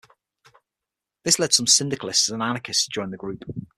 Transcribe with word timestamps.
This 1.23 1.37
led 1.37 1.53
some 1.53 1.67
syndicalists 1.67 2.29
and 2.31 2.41
anarchists 2.41 2.85
to 2.85 2.91
join 2.91 3.11
the 3.11 3.17
group. 3.17 3.43